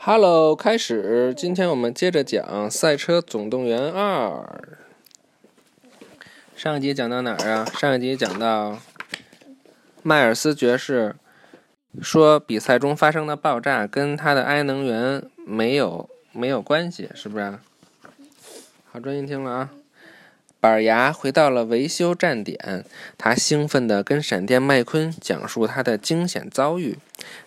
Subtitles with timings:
[0.00, 1.34] Hello，开始。
[1.36, 4.62] 今天我们接着讲《赛车总动员二》。
[6.56, 7.64] 上一集讲到哪儿啊？
[7.64, 8.78] 上一集讲到
[10.04, 11.16] 迈尔斯爵士
[12.00, 17.58] 说比赛中发生的爆炸跟他的埃能源没有没有关系，是不是？
[18.92, 19.70] 好，专心听了啊。
[20.60, 22.84] 板牙回到了维修站点，
[23.16, 26.98] 他兴奋地跟闪电麦昆讲述他的惊险遭遇，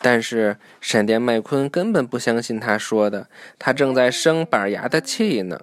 [0.00, 3.28] 但是闪电麦昆根本不相信他说的，
[3.58, 5.60] 他正在生板牙的气呢。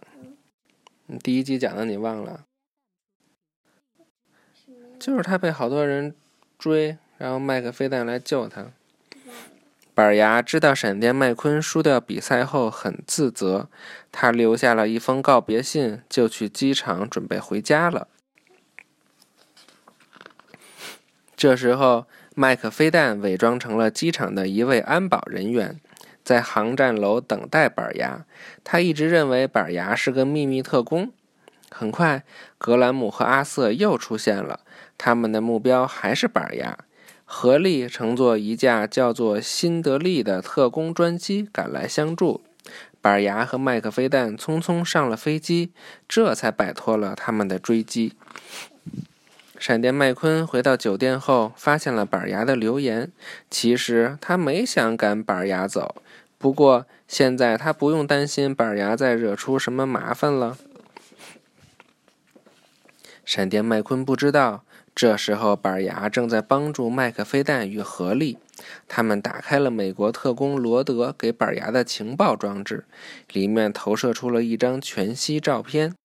[1.21, 2.45] 第一集讲的你忘了？
[4.97, 6.15] 就是他被好多人
[6.57, 8.71] 追，然后麦克飞弹来救他。
[9.95, 13.69] 板牙知道闪电麦昆输掉比赛后很自责，
[14.11, 18.07] 他留下了一封告别信，就去机场准备回家了。
[21.35, 25.79] 这时候，麦克飞弹伪装成了机场的一位安保人员，
[26.23, 28.25] 在航站楼等待板牙。
[28.63, 31.11] 他一直认为板牙是个秘密特工。
[31.69, 32.23] 很快，
[32.57, 34.61] 格兰姆和阿瑟又出现了，
[34.97, 36.79] 他们的目标还是板牙。
[37.25, 42.41] 合力乘坐一架叫做辛德利的特工专机赶来相助，
[43.01, 45.71] 板牙和麦克飞弹匆匆上了飞机，
[46.07, 48.13] 这才摆脱了他们的追击。
[49.57, 53.11] 闪电麦昆回到酒店后，发现了板牙的留言。
[53.49, 55.95] 其实他没想赶板牙走，
[56.37, 60.57] 不过现在他不用担心板牙再惹出什么麻烦了。
[63.25, 64.65] 闪电麦昆不知道。
[64.95, 68.37] 这时候，板牙正在帮助麦克飞弹与合力。
[68.87, 72.85] 他们打开了美国特工罗德给板牙的情报装置，
[73.31, 75.95] 里面投射出了一张全息照片。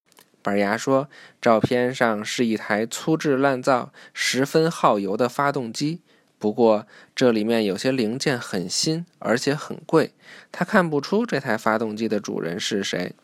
[0.41, 1.09] 板牙说，
[1.41, 6.01] 照片上是一台粗制滥造、十分耗油的发动机。
[6.39, 10.13] 不过，这里面有些零件很新，而且很贵。
[10.51, 13.15] 他看不出这台发动机的主人是谁。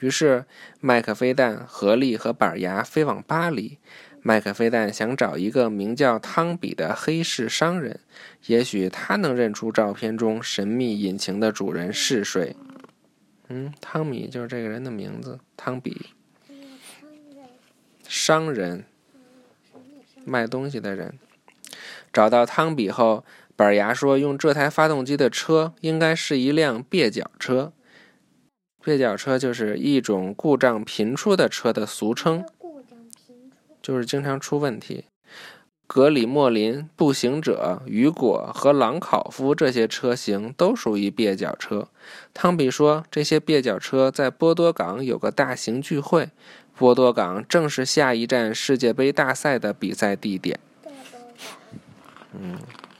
[0.00, 0.44] 于是，
[0.80, 3.78] 麦克飞弹、合力和板牙飞往巴黎。
[4.22, 8.00] 麦克飞弹想找一个名叫汤比的黑市商人，
[8.46, 12.54] 也许他能认出照片中神秘引擎的主人是谁。
[13.48, 16.10] 嗯，汤米就是这个人的名字，汤比。
[18.06, 18.84] 商人，
[20.24, 21.18] 卖东西的人。
[22.12, 23.24] 找到汤比后，
[23.56, 27.72] 板牙说：“用这台发动机的车应该是一辆蹩脚车。
[28.84, 32.44] 蹩脚车就是一种故障频出的车的俗称。”
[33.82, 35.06] 就是经常出问题。
[35.86, 41.88] 格里莫林、步行者、雨果和朗考夫这些车型都属于蹩脚车。
[42.32, 46.30] 汤比说，这些蹩脚车在波多港有个大型聚会，
[46.76, 50.60] 波多港正是下一站世界杯大赛的比赛地点。
[52.32, 52.56] 嗯，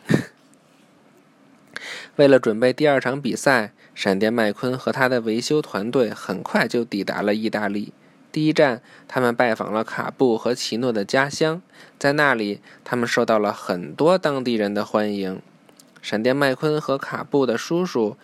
[2.16, 7.92] 为了准备第二场比赛，闪电麦昆和他的维修团队很快就抵达了意大利。
[8.32, 11.60] 第一站，他们拜访了卡布和奇诺的家乡，
[11.98, 15.42] 在那里，他们受到了很多当地人的欢迎。
[16.00, 18.16] 闪电麦昆和卡布的叔叔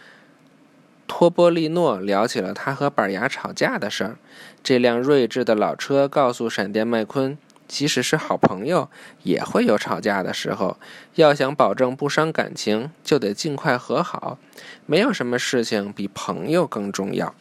[1.07, 4.17] 托波利诺聊起了他和板牙吵架的事儿。
[4.63, 7.37] 这辆睿智的老车告诉闪电麦昆，
[7.69, 8.89] 即使是好朋友，
[9.25, 10.79] 也会有吵架的时候。
[11.17, 14.39] 要想保证不伤感情，就得尽快和好。
[14.87, 17.35] 没有什么事情比朋友更重要。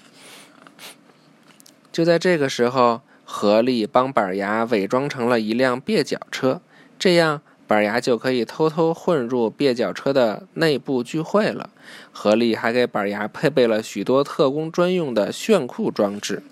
[1.95, 6.59] 就在这个时候，合力帮板牙伪装成了一辆蹩脚车，
[6.99, 11.69] 这样板牙就可以偷偷混入蹩脚车的内部聚会了。
[12.11, 16.43] 合力还给板牙配备了许多特工专用的炫酷装置。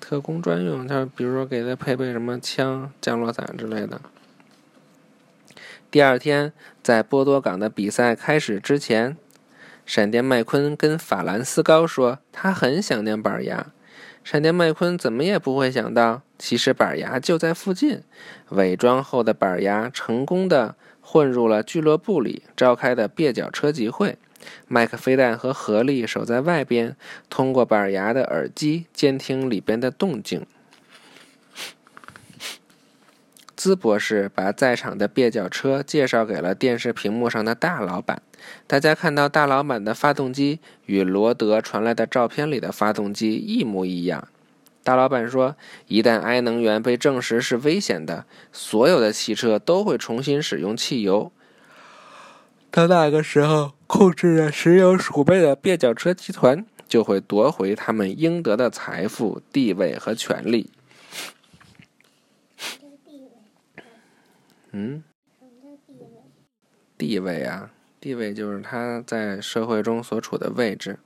[0.00, 4.00] 特工专用，他比如说给他配备什么枪、降落伞之类的。
[5.90, 9.18] 第二天，在波多港的比赛开始之前。
[9.86, 13.68] 闪电麦昆跟法兰斯高说，他很想念板牙。
[14.24, 18.02] 闪电麦昆怎么也不会想到，其实板牙就在附近。
[18.48, 24.18] 伪装后的板牙成功的混入了俱乐部里召开的蹩脚车集会。
[24.66, 26.96] 麦克飞弹和合力守在外边，
[27.30, 30.44] 通过板牙的耳机监听里边的动静。
[33.54, 38.20] 兹博士把在场的蹩脚车介绍给了电视屏幕上的大老板。
[38.66, 44.28] 大家看到大老板的发动机与罗德传来的照片里的发动机一模一样。
[44.82, 45.56] 大老板说
[45.88, 51.32] ：“一旦埃能源被证实是危险的，所有的汽车都会重新使用汽油。
[52.70, 60.70] 到那个时候，控制着石油储备的蹩脚车集团就会夺回他们应得的财富、地位和权利。”
[64.72, 65.02] 嗯，
[66.98, 67.70] 地位啊，
[68.00, 70.98] 地位就是他在社会中所处的位置。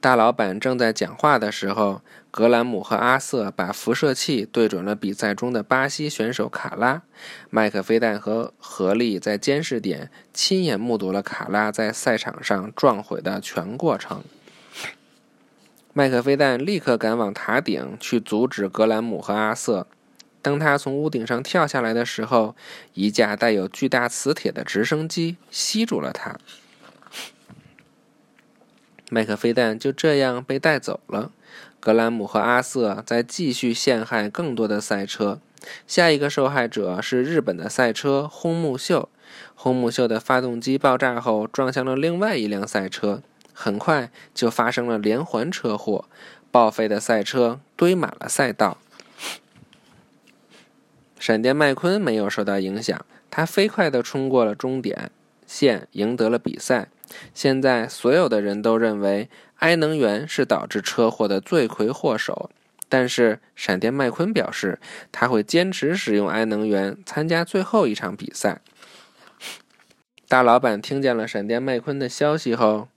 [0.00, 7.02] 大老板正在讲话的时候，格兰姆和阿瑟把辐射器对准了比赛中的巴西选手卡拉。
[7.50, 14.24] 麦克菲旦和何利在监视点亲眼目睹了卡拉在赛场上撞毁的全过程。
[15.92, 19.86] 麦克菲旦立刻赶往塔顶去阻止格兰姆和阿瑟。
[20.42, 22.56] 当他从屋顶上跳下来的时候，
[22.94, 26.38] 一架带有巨大磁铁的直升机吸住了他。
[29.10, 31.32] 麦克飞弹就这样被带走了。
[31.80, 35.40] 格兰姆和阿瑟在继续陷害更多的赛车。
[35.86, 39.08] 下一个受害者是日本的赛车轰木秀。
[39.54, 43.22] 轰木秀的发动机爆炸后撞向了另外一辆赛车，
[43.52, 46.06] 很快就发生了连环车祸，
[46.50, 48.78] 报废的赛车堆满了赛道。
[51.20, 55.10] 闪电麦昆没有受到影响，他飞快地冲过了终点
[55.46, 56.88] 线，赢得了比赛。
[57.34, 59.28] 现在，所有的人都认为
[59.58, 62.50] 埃能源是导致车祸的罪魁祸首。
[62.88, 64.80] 但是，闪电麦昆表示
[65.12, 68.62] 他会坚持使用埃能源参加最后一场比赛。
[70.26, 72.88] 大老板听见了闪电麦昆的消息后，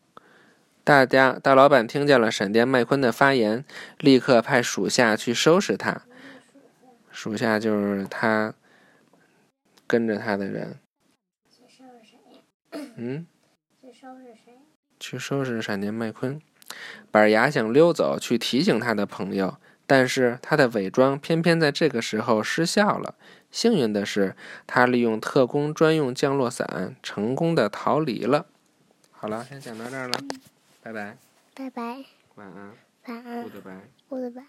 [0.85, 3.65] 大家大老板听见了闪电麦昆的发言，
[3.99, 6.03] 立刻派属下去收拾他。
[7.23, 8.53] 属下就是他
[9.87, 10.77] 跟着他的人。
[11.49, 13.25] 去收拾谁嗯。
[13.79, 14.59] 去收拾谁？
[14.99, 16.41] 去收拾闪电麦昆，
[17.11, 19.55] 板牙想溜走去提醒他的朋友，
[19.87, 23.15] 但是他的伪装偏偏在这个时候失效了。
[23.49, 24.35] 幸运的是，
[24.67, 28.47] 他利用特工专用降落伞成功的逃离了。
[29.11, 30.19] 好了，先讲到这儿了，
[30.81, 31.15] 拜拜。
[31.53, 32.03] 拜拜。
[32.35, 32.73] 晚安。
[33.05, 33.43] 晚安。
[33.43, 33.79] 不得拜。
[34.09, 34.43] 不得拜。